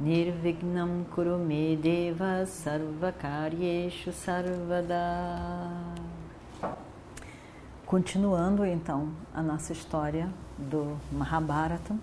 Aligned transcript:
Nirvignam 0.00 1.04
Kurume 1.12 1.76
Deva 1.76 2.46
Sarvakaryeshu 2.46 4.12
Sarvada. 4.12 4.94
Continuando 7.84 8.64
então 8.64 9.08
a 9.34 9.42
nossa 9.42 9.72
história 9.72 10.32
do 10.56 10.96
Mahabharata, 11.10 11.96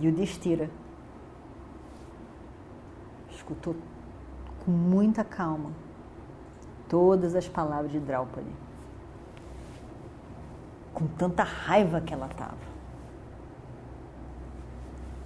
Yudhishthira 0.00 0.70
escutou 3.30 3.76
com 4.64 4.70
muita 4.70 5.22
calma 5.22 5.70
todas 6.88 7.34
as 7.34 7.46
palavras 7.46 7.92
de 7.92 8.00
Draupadi, 8.00 8.50
com 10.94 11.06
tanta 11.08 11.42
raiva 11.42 12.00
que 12.00 12.14
ela 12.14 12.26
estava 12.26 12.77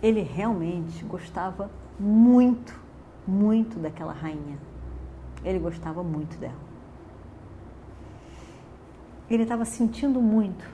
ele 0.02 0.23
realmente 0.23 1.05
gostava 1.05 1.70
muito, 1.98 2.79
muito 3.27 3.79
daquela 3.79 4.13
rainha. 4.13 4.59
Ele 5.45 5.60
gostava 5.60 6.02
muito 6.02 6.37
dela. 6.38 6.73
Ele 9.30 9.45
estava 9.45 9.65
sentindo 9.65 10.21
muito 10.21 10.68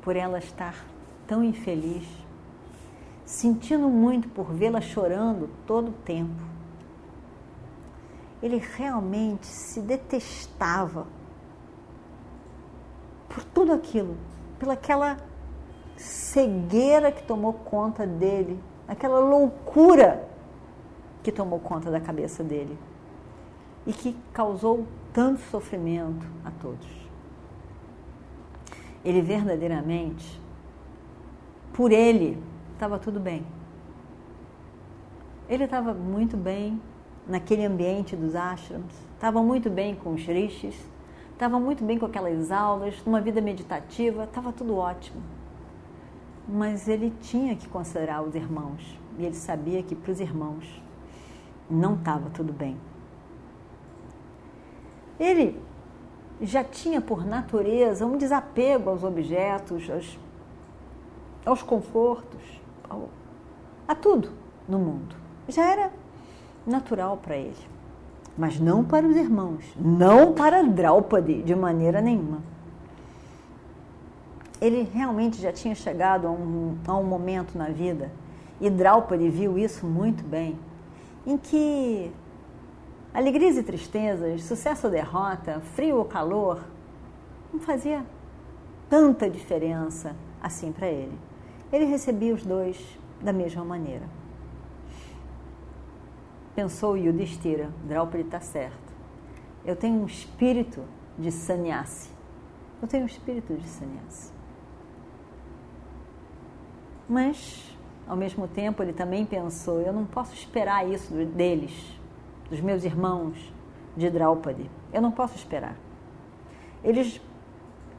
por 0.00 0.16
ela 0.16 0.38
estar 0.38 0.86
tão 1.26 1.44
infeliz, 1.44 2.06
sentindo 3.24 3.88
muito 3.90 4.28
por 4.28 4.52
vê-la 4.52 4.80
chorando 4.80 5.50
todo 5.66 5.90
o 5.90 5.92
tempo. 5.92 6.42
Ele 8.42 8.56
realmente 8.56 9.46
se 9.46 9.80
detestava 9.80 11.06
por 13.28 13.44
tudo 13.44 13.72
aquilo, 13.72 14.16
pelaquela 14.58 15.16
cegueira 15.96 17.10
que 17.10 17.22
tomou 17.22 17.52
conta 17.52 18.06
dele, 18.06 18.60
aquela 18.86 19.18
loucura 19.18 20.28
que 21.22 21.32
tomou 21.32 21.58
conta 21.58 21.90
da 21.90 22.00
cabeça 22.00 22.44
dele 22.44 22.78
e 23.86 23.92
que 23.92 24.16
causou 24.32 24.86
tanto 25.12 25.40
sofrimento 25.42 26.26
a 26.44 26.50
todos. 26.50 26.86
Ele 29.04 29.22
verdadeiramente, 29.22 30.40
por 31.72 31.92
ele, 31.92 32.42
estava 32.72 32.98
tudo 32.98 33.20
bem. 33.20 33.46
Ele 35.48 35.64
estava 35.64 35.94
muito 35.94 36.36
bem 36.36 36.80
naquele 37.26 37.64
ambiente 37.64 38.16
dos 38.16 38.34
ashrams, 38.34 38.94
estava 39.14 39.42
muito 39.42 39.70
bem 39.70 39.94
com 39.94 40.14
os 40.14 40.24
rishis, 40.24 40.76
estava 41.32 41.58
muito 41.58 41.84
bem 41.84 41.98
com 41.98 42.06
aquelas 42.06 42.50
aulas, 42.50 43.00
numa 43.04 43.20
vida 43.20 43.40
meditativa, 43.40 44.24
estava 44.24 44.52
tudo 44.52 44.76
ótimo 44.76 45.35
mas 46.48 46.86
ele 46.88 47.12
tinha 47.20 47.56
que 47.56 47.68
considerar 47.68 48.22
os 48.22 48.34
irmãos 48.34 48.98
e 49.18 49.24
ele 49.24 49.34
sabia 49.34 49.82
que 49.82 49.94
para 49.94 50.12
os 50.12 50.20
irmãos 50.20 50.82
não 51.68 51.94
estava 51.94 52.30
tudo 52.30 52.52
bem. 52.52 52.76
Ele 55.18 55.60
já 56.40 56.62
tinha 56.62 57.00
por 57.00 57.26
natureza 57.26 58.06
um 58.06 58.16
desapego 58.16 58.90
aos 58.90 59.02
objetos, 59.02 59.90
aos, 59.90 60.18
aos 61.44 61.62
confortos, 61.62 62.60
ao, 62.88 63.08
a 63.88 63.94
tudo 63.94 64.30
no 64.68 64.78
mundo. 64.78 65.16
Já 65.48 65.64
era 65.64 65.90
natural 66.66 67.16
para 67.16 67.36
ele, 67.36 67.56
mas 68.36 68.60
não 68.60 68.84
para 68.84 69.06
os 69.06 69.16
irmãos, 69.16 69.64
não 69.76 70.32
para 70.32 70.62
Draupadi 70.62 71.42
de 71.42 71.54
maneira 71.54 72.00
nenhuma 72.00 72.55
ele 74.60 74.88
realmente 74.92 75.40
já 75.40 75.52
tinha 75.52 75.74
chegado 75.74 76.26
a 76.26 76.30
um, 76.30 76.76
a 76.86 76.96
um 76.96 77.04
momento 77.04 77.56
na 77.56 77.68
vida, 77.68 78.10
e 78.60 78.70
Draupadi 78.70 79.28
viu 79.28 79.58
isso 79.58 79.86
muito 79.86 80.24
bem, 80.24 80.58
em 81.26 81.36
que 81.36 82.10
alegrias 83.12 83.56
e 83.56 83.62
tristezas, 83.62 84.44
sucesso 84.44 84.86
ou 84.86 84.92
derrota, 84.92 85.60
frio 85.74 85.96
ou 85.96 86.04
calor, 86.04 86.64
não 87.52 87.60
fazia 87.60 88.04
tanta 88.88 89.28
diferença 89.28 90.14
assim 90.40 90.72
para 90.72 90.86
ele. 90.86 91.18
Ele 91.72 91.84
recebia 91.84 92.34
os 92.34 92.44
dois 92.44 92.78
da 93.20 93.32
mesma 93.32 93.64
maneira. 93.64 94.04
Pensou 96.54 96.96
Yudhishthira, 96.96 97.70
Draupadi 97.84 98.22
está 98.22 98.40
certo. 98.40 98.94
Eu 99.64 99.76
tenho 99.76 100.00
um 100.00 100.06
espírito 100.06 100.82
de 101.18 101.30
sannyasi. 101.32 102.08
Eu 102.80 102.88
tenho 102.88 103.02
um 103.02 103.06
espírito 103.06 103.54
de 103.54 103.66
sannyasi. 103.66 104.35
Mas, 107.08 107.76
ao 108.06 108.16
mesmo 108.16 108.48
tempo, 108.48 108.82
ele 108.82 108.92
também 108.92 109.24
pensou: 109.24 109.80
eu 109.80 109.92
não 109.92 110.04
posso 110.04 110.34
esperar 110.34 110.88
isso 110.88 111.12
deles, 111.12 111.72
dos 112.50 112.60
meus 112.60 112.84
irmãos 112.84 113.52
de 113.96 114.10
Draupadi. 114.10 114.70
Eu 114.92 115.00
não 115.00 115.10
posso 115.10 115.36
esperar. 115.36 115.76
Eles, 116.82 117.20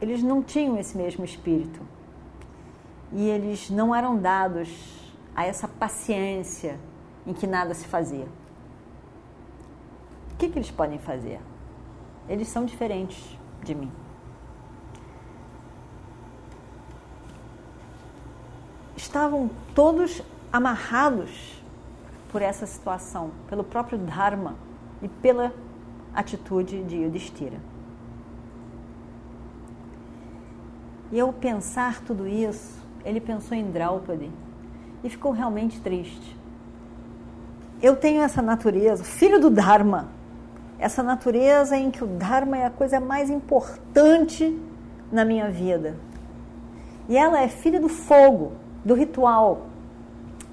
eles 0.01 0.21
não 0.21 0.43
tinham 0.43 0.77
esse 0.77 0.97
mesmo 0.97 1.23
espírito. 1.25 1.81
E 3.11 3.29
eles 3.29 3.69
não 3.69 3.95
eram 3.95 4.17
dados 4.17 5.13
a 5.35 5.45
essa 5.45 5.67
paciência 5.67 6.77
em 7.25 7.33
que 7.33 7.47
nada 7.47 7.73
se 7.73 7.87
fazia. 7.87 8.27
O 10.33 10.35
que, 10.37 10.49
que 10.49 10.59
eles 10.59 10.69
podem 10.69 10.99
fazer? 10.99 11.39
Eles 12.27 12.47
são 12.47 12.65
diferentes 12.65 13.37
de 13.63 13.73
mim. 13.73 13.91
Estavam 19.07 19.49
todos 19.73 20.21
amarrados 20.51 21.63
por 22.29 22.41
essa 22.41 22.65
situação, 22.65 23.31
pelo 23.49 23.63
próprio 23.63 23.97
Dharma 23.97 24.55
e 25.01 25.07
pela 25.07 25.53
atitude 26.13 26.83
de 26.83 26.97
Yudhishthira. 26.97 27.57
E 31.09 31.19
ao 31.19 31.31
pensar 31.31 32.01
tudo 32.01 32.27
isso, 32.27 32.77
ele 33.05 33.21
pensou 33.21 33.57
em 33.57 33.71
Draupadi 33.71 34.29
e 35.01 35.09
ficou 35.09 35.31
realmente 35.31 35.79
triste. 35.79 36.37
Eu 37.81 37.95
tenho 37.95 38.21
essa 38.21 38.41
natureza, 38.41 39.05
filho 39.05 39.39
do 39.39 39.49
Dharma, 39.49 40.09
essa 40.77 41.01
natureza 41.01 41.77
em 41.77 41.89
que 41.89 42.03
o 42.03 42.07
Dharma 42.07 42.57
é 42.57 42.65
a 42.65 42.69
coisa 42.69 42.99
mais 42.99 43.29
importante 43.29 44.59
na 45.09 45.23
minha 45.23 45.49
vida. 45.49 45.95
E 47.07 47.15
ela 47.15 47.39
é 47.41 47.47
filha 47.47 47.79
do 47.79 47.87
fogo, 47.87 48.66
do 48.87 48.93
ritual, 48.93 49.65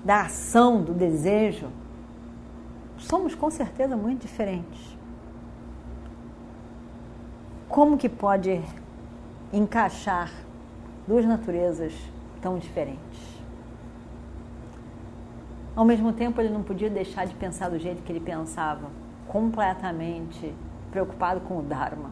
da 0.04 0.22
ação, 0.22 0.82
do 0.82 0.92
desejo, 0.92 1.68
somos 2.98 3.32
com 3.32 3.48
certeza 3.48 3.96
muito 3.96 4.22
diferentes. 4.22 4.98
Como 7.68 7.96
que 7.96 8.08
pode 8.08 8.60
encaixar 9.52 10.32
duas 11.06 11.24
naturezas 11.24 11.92
tão 12.42 12.58
diferentes? 12.58 13.20
Ao 15.76 15.84
mesmo 15.84 16.12
tempo, 16.12 16.40
ele 16.40 16.52
não 16.52 16.64
podia 16.64 16.90
deixar 16.90 17.26
de 17.26 17.34
pensar 17.36 17.68
do 17.68 17.78
jeito 17.78 18.02
que 18.02 18.10
ele 18.10 18.18
pensava, 18.18 18.88
completamente 19.28 20.52
preocupado 20.90 21.40
com 21.42 21.58
o 21.58 21.62
Dharma. 21.62 22.10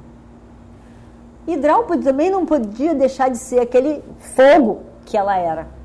E 1.48 1.56
Draupadi 1.56 2.04
também 2.04 2.30
não 2.30 2.46
podia 2.46 2.94
deixar 2.94 3.28
de 3.28 3.38
ser 3.38 3.58
aquele 3.58 4.04
fogo 4.36 4.82
que 5.04 5.16
ela 5.16 5.36
era. 5.36 5.81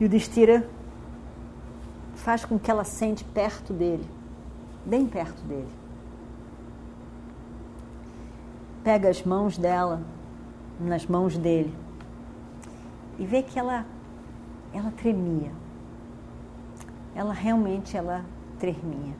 E 0.00 0.04
o 0.04 0.08
Destira 0.08 0.68
faz 2.14 2.44
com 2.44 2.58
que 2.58 2.70
ela 2.70 2.84
sente 2.84 3.24
perto 3.24 3.72
dele, 3.72 4.08
bem 4.84 5.06
perto 5.06 5.42
dele. 5.42 5.68
Pega 8.84 9.08
as 9.08 9.22
mãos 9.24 9.58
dela 9.58 10.00
nas 10.80 11.06
mãos 11.06 11.36
dele 11.36 11.74
e 13.18 13.26
vê 13.26 13.42
que 13.42 13.58
ela 13.58 13.84
ela 14.72 14.90
tremia. 14.92 15.50
Ela 17.14 17.32
realmente 17.32 17.96
ela 17.96 18.24
tremia. 18.58 19.14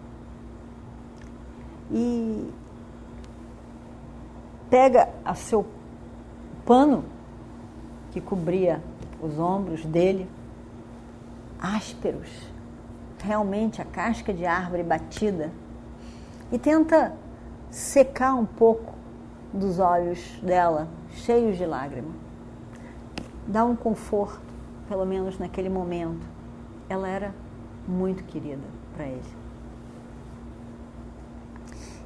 E 1.91 2.51
pega 4.71 5.09
a 5.25 5.35
seu 5.35 5.67
pano 6.65 7.05
que 8.13 8.21
cobria 8.21 8.83
os 9.21 9.39
ombros 9.39 9.85
dele 9.85 10.29
ásperos, 11.61 12.31
realmente 13.23 13.83
a 13.83 13.85
casca 13.85 14.33
de 14.33 14.47
árvore 14.47 14.83
batida, 14.83 15.51
e 16.51 16.59
tenta 16.59 17.15
secar 17.71 18.35
um 18.35 18.47
pouco 18.47 18.95
dos 19.53 19.79
olhos 19.79 20.39
dela, 20.43 20.89
cheios 21.11 21.57
de 21.57 21.67
lágrima. 21.67 22.13
Dá 23.47 23.65
um 23.65 23.75
conforto, 23.77 24.41
pelo 24.89 25.05
menos 25.05 25.39
naquele 25.39 25.69
momento. 25.69 26.27
Ela 26.89 27.09
era 27.09 27.35
muito 27.87 28.25
querida 28.25 28.65
para 28.95 29.07
ele. 29.07 29.23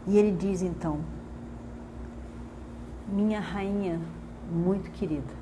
E 0.07 0.19
ele 0.19 0.33
diz 0.33 0.63
então: 0.63 1.01
Minha 3.09 3.41
rainha 3.41 4.01
muito 4.51 4.91
querida, 4.91 5.33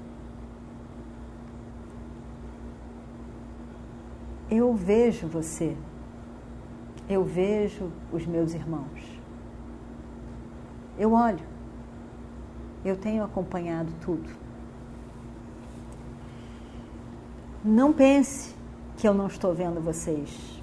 eu 4.50 4.74
vejo 4.74 5.26
você, 5.26 5.76
eu 7.08 7.24
vejo 7.24 7.90
os 8.12 8.26
meus 8.26 8.52
irmãos, 8.52 9.20
eu 10.98 11.12
olho, 11.12 11.44
eu 12.84 12.96
tenho 12.96 13.22
acompanhado 13.22 13.92
tudo. 14.00 14.28
Não 17.64 17.92
pense 17.92 18.54
que 18.96 19.06
eu 19.06 19.12
não 19.12 19.26
estou 19.26 19.54
vendo 19.54 19.80
vocês. 19.80 20.62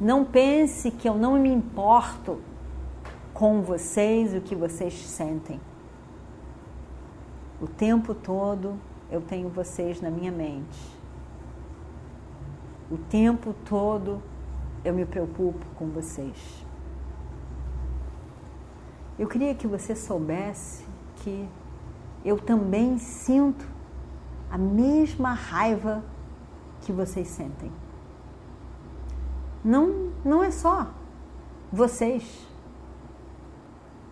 Não 0.00 0.24
pense 0.24 0.90
que 0.90 1.08
eu 1.08 1.14
não 1.14 1.38
me 1.38 1.48
importo 1.48 2.40
com 3.34 3.60
vocês 3.60 4.34
o 4.34 4.40
que 4.40 4.54
vocês 4.54 4.94
sentem. 4.94 5.60
O 7.60 7.66
tempo 7.66 8.14
todo 8.14 8.78
eu 9.10 9.20
tenho 9.20 9.48
vocês 9.48 10.00
na 10.00 10.10
minha 10.10 10.32
mente. 10.32 10.99
O 12.90 12.98
tempo 12.98 13.54
todo 13.64 14.20
eu 14.84 14.92
me 14.92 15.06
preocupo 15.06 15.64
com 15.76 15.86
vocês. 15.90 16.66
Eu 19.18 19.28
queria 19.28 19.54
que 19.54 19.66
você 19.66 19.94
soubesse 19.94 20.84
que 21.16 21.48
eu 22.24 22.38
também 22.38 22.98
sinto 22.98 23.64
a 24.50 24.58
mesma 24.58 25.32
raiva 25.32 26.02
que 26.80 26.90
vocês 26.90 27.28
sentem. 27.28 27.70
Não, 29.64 30.10
não 30.24 30.42
é 30.42 30.50
só 30.50 30.90
vocês. 31.70 32.48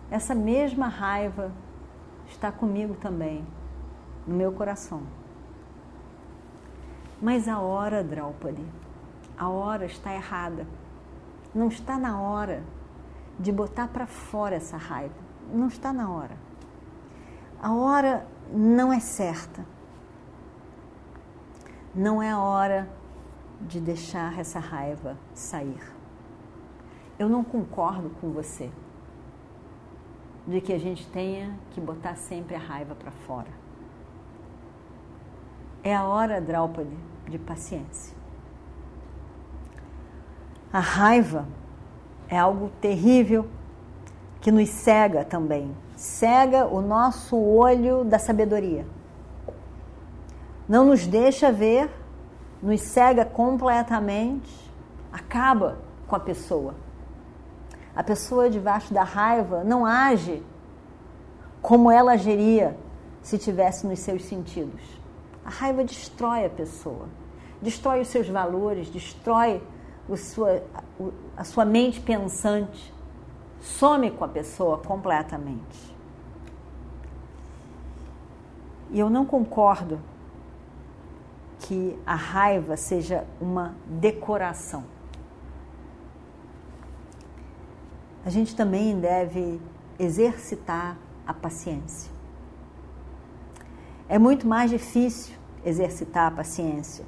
Essa 0.09 0.33
mesma 0.33 0.87
raiva 0.87 1.51
está 2.27 2.51
comigo 2.51 2.95
também, 2.95 3.45
no 4.25 4.35
meu 4.35 4.51
coração. 4.51 5.01
Mas 7.21 7.47
a 7.47 7.59
hora, 7.59 8.03
Draupadi, 8.03 8.65
a 9.37 9.49
hora 9.49 9.85
está 9.85 10.13
errada. 10.13 10.65
Não 11.53 11.67
está 11.67 11.97
na 11.97 12.19
hora 12.19 12.63
de 13.37 13.51
botar 13.51 13.87
para 13.87 14.05
fora 14.05 14.55
essa 14.55 14.77
raiva. 14.77 15.15
Não 15.51 15.67
está 15.67 15.91
na 15.91 16.09
hora. 16.09 16.37
A 17.61 17.73
hora 17.73 18.25
não 18.51 18.93
é 18.93 18.99
certa. 18.99 19.65
Não 21.93 22.21
é 22.21 22.31
a 22.31 22.39
hora 22.39 22.87
de 23.61 23.79
deixar 23.81 24.39
essa 24.39 24.59
raiva 24.59 25.17
sair. 25.33 25.81
Eu 27.17 27.27
não 27.27 27.43
concordo 27.43 28.09
com 28.21 28.31
você 28.31 28.71
de 30.47 30.61
que 30.61 30.71
a 30.71 30.79
gente 30.79 31.05
tenha 31.09 31.57
que 31.71 31.81
botar 31.81 32.15
sempre 32.15 32.55
a 32.55 32.59
raiva 32.59 32.95
para 32.95 33.11
fora. 33.11 33.49
É 35.83 35.95
a 35.95 36.03
hora, 36.03 36.41
Draupadi, 36.41 36.97
de 37.27 37.37
paciência. 37.37 38.13
A 40.71 40.79
raiva 40.79 41.47
é 42.27 42.37
algo 42.37 42.69
terrível 42.81 43.47
que 44.41 44.51
nos 44.51 44.69
cega 44.69 45.23
também. 45.23 45.75
Cega 45.95 46.65
o 46.67 46.81
nosso 46.81 47.35
olho 47.37 48.03
da 48.03 48.19
sabedoria. 48.19 48.85
Não 50.67 50.85
nos 50.85 51.07
deixa 51.07 51.51
ver, 51.51 51.89
nos 52.61 52.81
cega 52.81 53.25
completamente, 53.25 54.71
acaba 55.11 55.79
com 56.07 56.15
a 56.15 56.19
pessoa. 56.19 56.75
A 57.95 58.03
pessoa 58.03 58.49
debaixo 58.49 58.93
da 58.93 59.03
raiva 59.03 59.63
não 59.63 59.85
age 59.85 60.43
como 61.61 61.91
ela 61.91 62.13
agiria 62.13 62.77
se 63.21 63.37
tivesse 63.37 63.85
nos 63.85 63.99
seus 63.99 64.23
sentidos. 64.23 64.99
A 65.45 65.49
raiva 65.49 65.83
destrói 65.83 66.45
a 66.45 66.49
pessoa, 66.49 67.07
destrói 67.61 68.01
os 68.01 68.07
seus 68.07 68.27
valores, 68.27 68.89
destrói 68.89 69.61
sua, 70.17 70.63
a 71.35 71.43
sua 71.43 71.65
mente 71.65 71.99
pensante, 72.01 72.93
some 73.61 74.11
com 74.11 74.23
a 74.23 74.27
pessoa 74.27 74.77
completamente. 74.77 75.95
E 78.91 78.99
eu 78.99 79.09
não 79.09 79.25
concordo 79.25 79.99
que 81.59 81.97
a 82.05 82.15
raiva 82.15 82.75
seja 82.75 83.25
uma 83.39 83.75
decoração. 83.85 84.83
A 88.25 88.29
gente 88.29 88.55
também 88.55 88.99
deve 88.99 89.61
exercitar 89.99 90.97
a 91.25 91.33
paciência. 91.33 92.18
É 94.09 94.17
muito 94.17 94.47
mais 94.47 94.71
difícil 94.71 95.35
exercitar 95.63 96.25
a 96.25 96.35
paciência. 96.35 97.05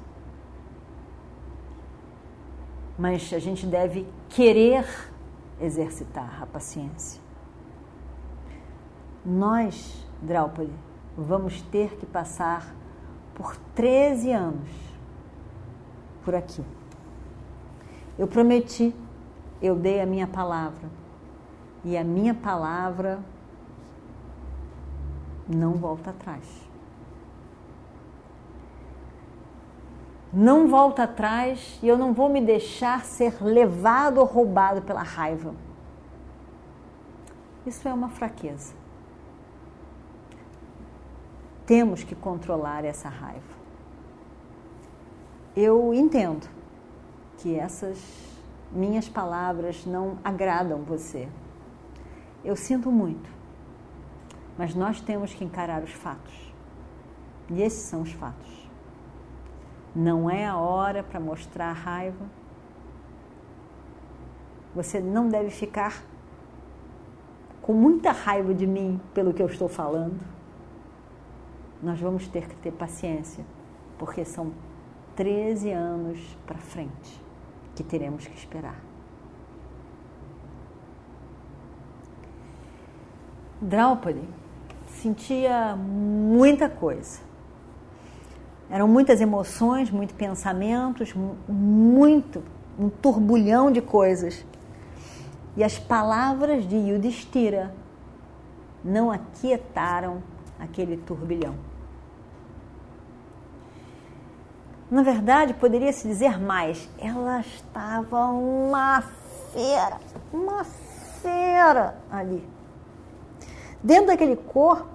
Mas 2.96 3.32
a 3.32 3.40
gente 3.40 3.66
deve 3.66 4.06
querer 4.28 4.86
exercitar 5.60 6.40
a 6.40 6.46
paciência. 6.46 7.20
Nós, 9.26 10.06
Draupadi, 10.22 10.72
vamos 11.16 11.60
ter 11.62 11.96
que 11.96 12.06
passar 12.06 12.72
por 13.34 13.56
13 13.74 14.30
anos 14.30 14.70
por 16.24 16.36
aqui. 16.36 16.64
Eu 18.16 18.28
prometi, 18.28 18.94
eu 19.60 19.74
dei 19.74 20.00
a 20.00 20.06
minha 20.06 20.28
palavra. 20.28 20.88
E 21.84 21.96
a 21.96 22.04
minha 22.04 22.32
palavra 22.32 23.18
não 25.48 25.72
volta 25.72 26.10
atrás. 26.10 26.71
Não 30.32 30.66
volta 30.66 31.02
atrás 31.02 31.78
e 31.82 31.88
eu 31.88 31.98
não 31.98 32.12
vou 32.12 32.28
me 32.28 32.40
deixar 32.40 33.04
ser 33.04 33.42
levado 33.42 34.18
ou 34.18 34.24
roubado 34.24 34.80
pela 34.82 35.02
raiva. 35.02 35.54
Isso 37.66 37.86
é 37.86 37.92
uma 37.92 38.08
fraqueza. 38.08 38.74
Temos 41.66 42.02
que 42.02 42.14
controlar 42.14 42.84
essa 42.84 43.08
raiva. 43.08 43.62
Eu 45.54 45.92
entendo 45.92 46.48
que 47.38 47.58
essas 47.58 47.98
minhas 48.72 49.08
palavras 49.08 49.84
não 49.84 50.18
agradam 50.24 50.78
você. 50.82 51.28
Eu 52.42 52.56
sinto 52.56 52.90
muito 52.90 53.42
mas 54.56 54.74
nós 54.74 55.00
temos 55.00 55.32
que 55.32 55.44
encarar 55.44 55.82
os 55.82 55.92
fatos. 55.92 56.52
E 57.50 57.62
esses 57.62 57.82
são 57.82 58.02
os 58.02 58.12
fatos. 58.12 58.61
Não 59.94 60.30
é 60.30 60.46
a 60.46 60.56
hora 60.56 61.02
para 61.02 61.20
mostrar 61.20 61.72
raiva. 61.72 62.24
Você 64.74 65.00
não 65.00 65.28
deve 65.28 65.50
ficar 65.50 66.02
com 67.60 67.72
muita 67.72 68.10
raiva 68.10 68.54
de 68.54 68.66
mim 68.66 69.00
pelo 69.12 69.32
que 69.34 69.42
eu 69.42 69.46
estou 69.46 69.68
falando. 69.68 70.18
Nós 71.82 72.00
vamos 72.00 72.26
ter 72.28 72.48
que 72.48 72.56
ter 72.56 72.72
paciência, 72.72 73.44
porque 73.98 74.24
são 74.24 74.52
13 75.14 75.70
anos 75.72 76.18
para 76.46 76.58
frente 76.58 77.22
que 77.74 77.82
teremos 77.82 78.26
que 78.26 78.34
esperar. 78.34 78.80
Draupadi 83.60 84.28
sentia 84.86 85.76
muita 85.76 86.68
coisa. 86.68 87.20
Eram 88.72 88.88
muitas 88.88 89.20
emoções, 89.20 89.90
muitos 89.90 90.16
pensamentos, 90.16 91.12
muito, 91.46 92.42
um 92.78 92.88
turbulhão 92.88 93.70
de 93.70 93.82
coisas. 93.82 94.46
E 95.54 95.62
as 95.62 95.78
palavras 95.78 96.66
de 96.66 96.76
Yudhishthira 96.76 97.74
não 98.82 99.12
aquietaram 99.12 100.22
aquele 100.58 100.96
turbilhão. 100.96 101.54
Na 104.90 105.02
verdade, 105.02 105.52
poderia 105.52 105.92
se 105.92 106.08
dizer 106.08 106.40
mais, 106.40 106.88
ela 106.98 107.40
estava 107.40 108.24
uma 108.28 109.02
fera, 109.52 110.00
uma 110.32 110.64
fera 110.64 111.98
ali. 112.10 112.42
Dentro 113.82 114.06
daquele 114.06 114.36
corpo, 114.36 114.88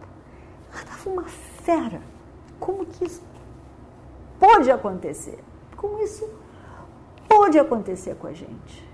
ela 0.72 0.82
estava 0.82 1.10
uma 1.12 1.26
fera. 1.26 2.02
Como 2.60 2.84
que 2.84 3.06
isso 3.06 3.22
pode 4.40 4.72
acontecer? 4.72 5.44
como 5.78 6.00
isso 6.02 6.28
pode 7.30 7.58
acontecer 7.58 8.16
com 8.16 8.28
a 8.28 8.34
gente. 8.34 8.86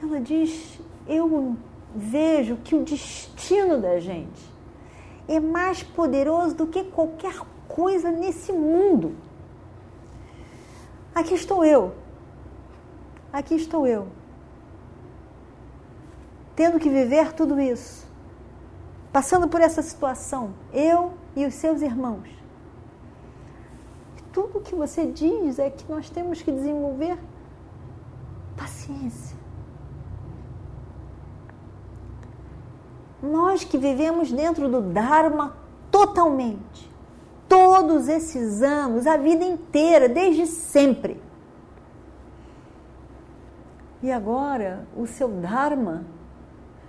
Ela 0.00 0.20
diz: 0.20 0.78
Eu 1.08 1.56
vejo 1.96 2.56
que 2.56 2.74
o 2.74 2.84
destino 2.84 3.80
da 3.80 3.98
gente 3.98 4.52
é 5.26 5.40
mais 5.40 5.82
poderoso 5.82 6.54
do 6.54 6.66
que 6.66 6.84
qualquer 6.84 7.40
coisa 7.66 8.10
nesse 8.12 8.52
mundo. 8.52 9.16
Aqui 11.14 11.34
estou 11.34 11.64
eu. 11.64 11.94
Aqui 13.32 13.54
estou 13.54 13.86
eu. 13.86 14.08
Tendo 16.54 16.78
que 16.78 16.88
viver 16.88 17.32
tudo 17.32 17.60
isso. 17.60 18.06
Passando 19.12 19.48
por 19.48 19.60
essa 19.60 19.80
situação. 19.80 20.54
Eu 20.72 21.14
e 21.34 21.46
os 21.46 21.54
seus 21.54 21.82
irmãos. 21.82 22.43
Tudo 24.34 24.60
que 24.60 24.74
você 24.74 25.06
diz 25.06 25.60
é 25.60 25.70
que 25.70 25.88
nós 25.88 26.10
temos 26.10 26.42
que 26.42 26.50
desenvolver 26.50 27.16
paciência. 28.56 29.36
Nós 33.22 33.62
que 33.62 33.78
vivemos 33.78 34.32
dentro 34.32 34.68
do 34.68 34.80
Dharma 34.80 35.56
totalmente, 35.88 36.90
todos 37.48 38.08
esses 38.08 38.60
anos, 38.60 39.06
a 39.06 39.16
vida 39.16 39.44
inteira, 39.44 40.08
desde 40.08 40.48
sempre. 40.48 41.22
E 44.02 44.10
agora, 44.10 44.84
o 44.96 45.06
seu 45.06 45.28
Dharma 45.28 46.04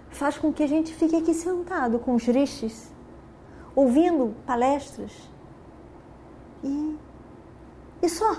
faz 0.10 0.36
com 0.36 0.52
que 0.52 0.64
a 0.64 0.68
gente 0.68 0.92
fique 0.96 1.16
aqui 1.16 1.34
sentado 1.36 2.00
com 2.00 2.16
os 2.16 2.26
rishis, 2.26 2.92
ouvindo 3.76 4.34
palestras 4.48 5.12
e, 6.64 6.98
e 8.02 8.10
só. 8.10 8.38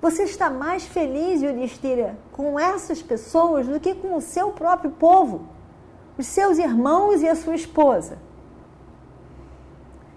Você 0.00 0.22
está 0.22 0.48
mais 0.48 0.86
feliz, 0.86 1.42
Yudhishthira, 1.42 2.18
com 2.32 2.58
essas 2.58 3.02
pessoas 3.02 3.68
do 3.68 3.78
que 3.78 3.94
com 3.94 4.16
o 4.16 4.20
seu 4.20 4.50
próprio 4.50 4.90
povo, 4.92 5.46
os 6.16 6.26
seus 6.26 6.58
irmãos 6.58 7.20
e 7.20 7.28
a 7.28 7.36
sua 7.36 7.54
esposa. 7.54 8.18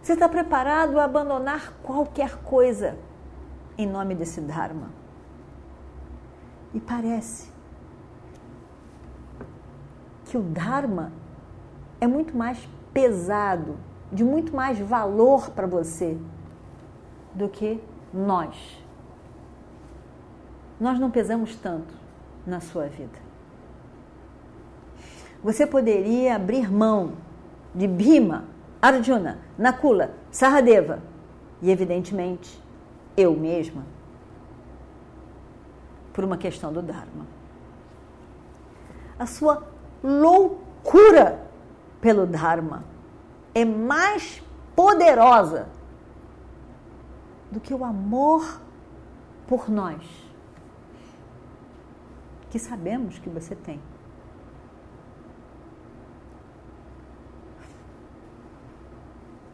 Você 0.02 0.14
está 0.14 0.28
preparado 0.30 1.00
a 1.00 1.04
abandonar 1.04 1.74
qualquer 1.84 2.38
coisa 2.44 2.98
em 3.78 3.88
nome 3.88 4.16
desse 4.16 4.40
Dharma. 4.40 4.90
E 6.74 6.80
parece 6.80 7.52
que 10.26 10.38
o 10.38 10.42
Dharma 10.42 11.12
é 12.00 12.08
muito 12.08 12.36
mais 12.36 12.68
pesado, 12.94 13.78
de 14.12 14.24
muito 14.24 14.56
mais 14.56 14.80
valor 14.80 15.52
para 15.52 15.68
você 15.68 16.18
do 17.34 17.50
que 17.50 17.82
nós 18.14 18.84
nós 20.84 21.00
não 21.00 21.10
pesamos 21.10 21.56
tanto 21.56 21.94
na 22.46 22.60
sua 22.60 22.88
vida. 22.88 23.18
Você 25.42 25.66
poderia 25.66 26.36
abrir 26.36 26.70
mão 26.70 27.14
de 27.74 27.88
Bhima, 27.88 28.46
Arjuna, 28.82 29.40
Nakula, 29.58 30.14
Saradeva 30.30 31.00
e, 31.62 31.72
evidentemente, 31.72 32.62
eu 33.16 33.34
mesma, 33.34 33.86
por 36.12 36.26
uma 36.26 36.38
questão 36.38 36.72
do 36.74 36.82
Dharma. 36.82 37.26
A 39.18 39.26
sua 39.26 39.64
loucura 40.04 41.48
pelo 42.02 42.26
Dharma 42.26 42.84
é 43.56 43.64
mais 43.64 44.42
poderosa 44.76 45.70
do 47.54 47.60
que 47.60 47.74
o 47.74 47.86
amor 47.86 48.60
por 49.48 49.70
nós 49.70 50.04
que 52.50 52.60
sabemos 52.60 53.18
que 53.18 53.30
você 53.30 53.56
tem. 53.56 53.82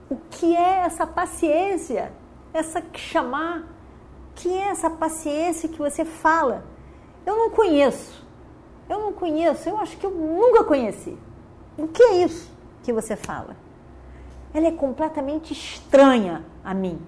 O 0.09 0.17
que 0.29 0.53
é 0.53 0.79
essa 0.79 1.07
paciência? 1.07 2.11
Essa 2.53 2.83
chamar? 2.93 3.63
Que 4.35 4.49
é 4.49 4.67
essa 4.69 4.89
paciência 4.89 5.69
que 5.69 5.77
você 5.77 6.03
fala? 6.03 6.65
Eu 7.25 7.37
não 7.37 7.51
conheço. 7.51 8.25
Eu 8.89 8.99
não 8.99 9.13
conheço. 9.13 9.69
Eu 9.69 9.77
acho 9.77 9.95
que 9.97 10.05
eu 10.05 10.11
nunca 10.11 10.65
conheci. 10.65 11.17
O 11.77 11.87
que 11.87 12.03
é 12.03 12.23
isso 12.25 12.51
que 12.83 12.91
você 12.91 13.15
fala? 13.15 13.55
Ela 14.53 14.67
é 14.67 14.71
completamente 14.71 15.53
estranha 15.53 16.43
a 16.65 16.73
mim. 16.73 16.99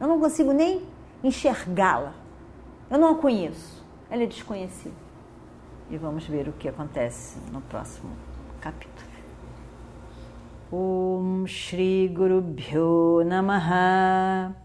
Eu 0.00 0.08
não 0.08 0.20
consigo 0.20 0.52
nem 0.52 0.82
enxergá-la. 1.22 2.14
Eu 2.90 2.98
não 2.98 3.12
a 3.12 3.18
conheço. 3.18 3.84
Ela 4.10 4.22
é 4.22 4.26
desconhecida 4.26 5.04
e 5.90 5.96
vamos 5.96 6.26
ver 6.26 6.48
o 6.48 6.52
que 6.52 6.68
acontece 6.68 7.38
no 7.52 7.60
próximo 7.60 8.10
capítulo. 8.60 9.04
Om 10.72 11.46
Shri 11.46 12.08
Guru 12.08 12.40
Bhyo 12.40 13.22
Namaha 13.24 14.56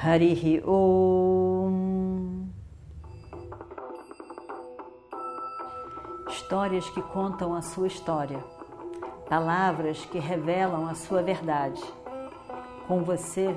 Harihi 0.00 0.62
Om 0.64 2.46
Histórias 6.28 6.88
que 6.90 7.02
contam 7.02 7.54
a 7.54 7.62
sua 7.62 7.86
história, 7.86 8.38
palavras 9.28 10.04
que 10.04 10.18
revelam 10.18 10.86
a 10.86 10.94
sua 10.94 11.22
verdade. 11.22 11.82
Com 12.86 13.02
você, 13.02 13.56